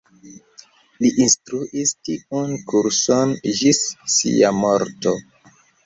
Li 1.05 1.11
instruis 1.25 1.93
tiun 2.09 2.57
kurson 2.73 3.39
ĝis 3.61 3.87
sia 4.19 4.57
morto. 4.65 5.19